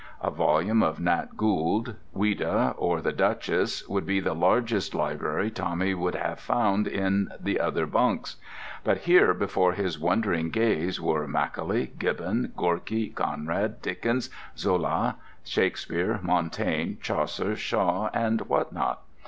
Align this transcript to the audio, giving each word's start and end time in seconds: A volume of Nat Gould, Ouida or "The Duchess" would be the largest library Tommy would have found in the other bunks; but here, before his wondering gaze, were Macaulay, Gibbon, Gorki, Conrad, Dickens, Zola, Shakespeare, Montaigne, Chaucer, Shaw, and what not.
A 0.19 0.31
volume 0.31 0.81
of 0.81 0.99
Nat 0.99 1.37
Gould, 1.37 1.93
Ouida 2.17 2.73
or 2.79 3.01
"The 3.01 3.11
Duchess" 3.11 3.87
would 3.87 4.03
be 4.03 4.19
the 4.19 4.33
largest 4.33 4.95
library 4.95 5.51
Tommy 5.51 5.93
would 5.93 6.15
have 6.15 6.39
found 6.39 6.87
in 6.87 7.29
the 7.39 7.59
other 7.59 7.85
bunks; 7.85 8.37
but 8.83 9.01
here, 9.01 9.31
before 9.35 9.73
his 9.73 9.99
wondering 9.99 10.49
gaze, 10.49 10.99
were 10.99 11.27
Macaulay, 11.27 11.93
Gibbon, 11.99 12.51
Gorki, 12.57 13.13
Conrad, 13.13 13.79
Dickens, 13.83 14.31
Zola, 14.57 15.17
Shakespeare, 15.43 16.19
Montaigne, 16.23 16.95
Chaucer, 16.99 17.55
Shaw, 17.55 18.09
and 18.11 18.41
what 18.49 18.73
not. 18.73 19.03